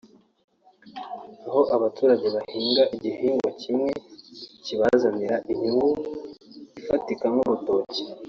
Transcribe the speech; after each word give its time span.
aho 1.47 1.61
abaturage 1.75 2.27
bahinga 2.35 2.83
igihingwa 2.95 3.49
kimwe 3.61 3.89
kibazanira 4.65 5.35
inyungu 5.51 5.99
ifatika 6.79 7.25
nk’urutoki” 7.35 8.03